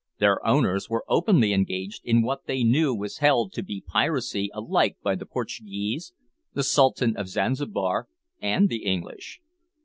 Their 0.17 0.43
owners 0.43 0.89
were 0.89 1.05
openly 1.07 1.53
engaged 1.53 2.01
in 2.03 2.23
what 2.23 2.47
they 2.47 2.63
knew 2.63 2.91
was 2.91 3.19
held 3.19 3.53
to 3.53 3.61
be 3.61 3.83
piracy 3.85 4.49
alike 4.51 4.97
by 5.03 5.13
the 5.13 5.27
Portuguese, 5.27 6.11
the 6.55 6.63
Sultan 6.63 7.15
of 7.15 7.27
Zanzibar, 7.29 8.07
and 8.41 8.67
the 8.67 8.83
English. 8.83 9.41